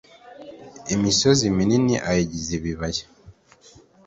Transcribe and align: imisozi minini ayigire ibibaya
imisozi 0.95 1.45
minini 1.57 1.95
ayigire 2.09 2.53
ibibaya 2.57 3.03